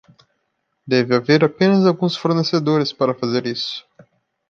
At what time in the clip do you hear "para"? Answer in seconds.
2.99-3.13